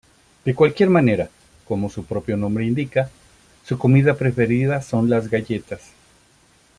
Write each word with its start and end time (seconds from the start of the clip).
De 0.45 0.55
cualquier 0.55 0.89
manera, 0.89 1.29
como 1.67 1.87
su 1.87 2.05
propio 2.05 2.35
nombre 2.35 2.65
indica, 2.65 3.11
su 3.63 3.77
comida 3.77 4.15
preferida 4.15 4.81
son 4.81 5.11
las 5.11 5.29
galletas. 5.29 5.91